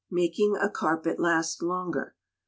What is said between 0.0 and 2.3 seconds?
Making a Carpet Last Longer.